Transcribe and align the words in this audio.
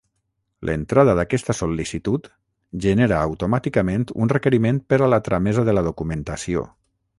L'entrada 0.69 1.13
d'aquesta 1.19 1.55
sol·licitud 1.57 2.25
genera 2.87 3.21
automàticament 3.27 4.07
un 4.25 4.33
requeriment 4.35 4.83
per 4.95 5.01
a 5.09 5.13
la 5.15 5.23
tramesa 5.29 5.69
de 5.69 5.77
la 5.79 5.89
documentació. 5.93 6.69